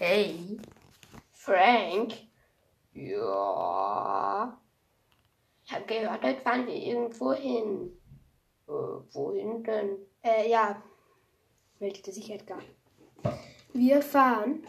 [0.00, 0.56] Hey,
[1.32, 2.12] Frank?
[2.92, 4.56] Ja.
[5.64, 7.98] Ich habe gehört, heute fahren wir irgendwo hin.
[8.68, 9.98] Äh, wohin denn?
[10.22, 10.80] Äh, ja,
[11.80, 12.60] meldete sich Edgar.
[13.72, 14.62] Wir fahren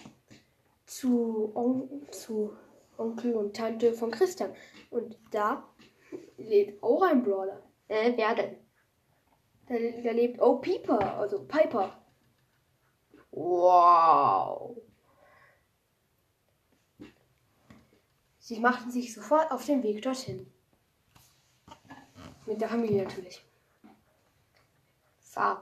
[0.87, 2.57] zu, On zu
[2.97, 4.55] Onkel und Tante von Christian.
[4.89, 5.63] Und da
[6.37, 7.61] lebt auch ein Brawler.
[7.87, 8.57] Äh, wer denn?
[9.67, 12.03] Da, da lebt Oh Piper, also Piper.
[13.29, 14.88] Wow.
[18.49, 20.51] Sie machten sich sofort auf den Weg dorthin.
[22.47, 23.45] Mit der Familie natürlich.
[25.19, 25.57] So.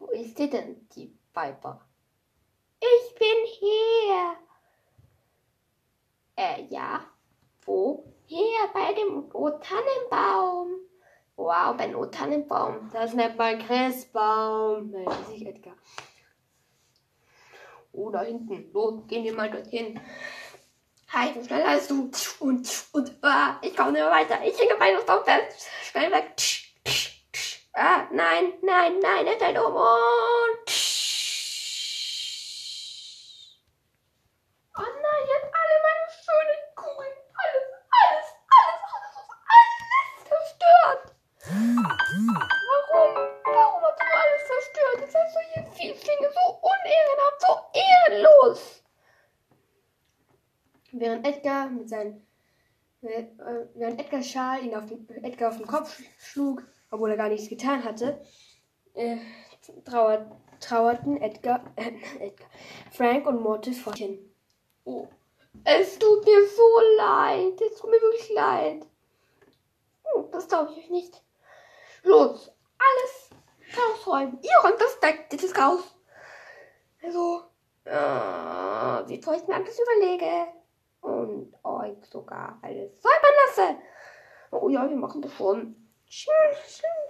[0.00, 1.86] Wo ist die denn, die Piper?
[2.80, 3.28] Ich bin
[3.60, 4.36] hier.
[6.34, 7.04] Äh, ja.
[7.64, 8.12] Wo?
[8.26, 10.80] Hier, bei dem O-Tannenbaum.
[11.36, 12.90] Wow, beim O-Tannenbaum.
[12.92, 15.76] Das nennt man Christbaum, meldete sich Edgar.
[17.92, 18.72] Oh, da hinten.
[18.72, 20.00] Los, gehen wir mal dorthin.
[21.14, 22.10] Hi, so schnell als du.
[22.40, 24.36] Und, und, ah, ich komme nicht mehr weiter.
[24.44, 25.68] Ich hänge bei Baum fest.
[25.88, 26.34] Schnell weg.
[27.72, 29.76] Ah, nein, nein, nein, er fällt um
[50.96, 52.22] Während Edgar mit seinem
[53.02, 53.26] äh,
[53.74, 57.48] während Edgar Schal ihn auf den, Edgar auf den Kopf schlug, obwohl er gar nichts
[57.48, 58.20] getan hatte,
[58.94, 59.16] äh,
[59.84, 62.48] trauert, trauerten Edgar, äh, Edgar,
[62.92, 64.18] Frank und Mortis vor hin.
[64.84, 65.08] Oh,
[65.64, 67.60] es tut mir so leid.
[67.60, 68.86] Es tut mir wirklich leid.
[70.14, 71.22] Oh, das glaube ich euch nicht.
[72.02, 73.30] Los, alles
[73.76, 74.38] rausräumen.
[74.42, 75.82] Ihr räumt das Deck, das ist raus.
[77.02, 77.42] Also,
[77.84, 80.63] äh, wie soll ich mir alles überlege?
[81.84, 83.76] Euch sogar alles säubern lasse.
[84.50, 85.76] Oh ja, wir machen das schon.
[86.06, 86.30] Tschüss,
[86.66, 87.03] tschüss.